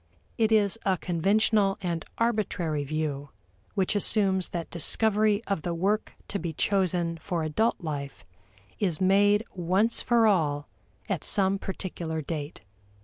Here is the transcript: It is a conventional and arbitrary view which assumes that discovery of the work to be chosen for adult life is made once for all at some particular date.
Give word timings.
It 0.35 0.51
is 0.51 0.79
a 0.83 0.97
conventional 0.97 1.77
and 1.79 2.05
arbitrary 2.17 2.83
view 2.83 3.29
which 3.75 3.95
assumes 3.95 4.49
that 4.49 4.71
discovery 4.71 5.43
of 5.45 5.61
the 5.61 5.75
work 5.75 6.13
to 6.29 6.39
be 6.39 6.53
chosen 6.53 7.17
for 7.17 7.43
adult 7.43 7.79
life 7.81 8.25
is 8.79 8.99
made 8.99 9.45
once 9.53 10.01
for 10.01 10.25
all 10.25 10.67
at 11.07 11.23
some 11.23 11.59
particular 11.59 12.19
date. 12.19 12.61